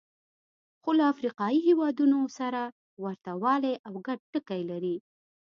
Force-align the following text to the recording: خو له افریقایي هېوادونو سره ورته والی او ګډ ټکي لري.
خو 0.81 0.89
له 0.99 1.03
افریقایي 1.13 1.59
هېوادونو 1.67 2.19
سره 2.37 2.61
ورته 3.03 3.31
والی 3.43 3.73
او 3.87 3.93
ګډ 4.07 4.19
ټکي 4.31 4.61
لري. 4.71 4.95